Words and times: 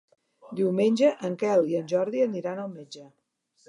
Diumenge 0.59 1.11
en 1.31 1.37
Quel 1.43 1.71
i 1.75 1.79
en 1.83 1.87
Jordi 1.95 2.27
aniran 2.31 2.67
al 2.67 2.77
metge. 2.77 3.09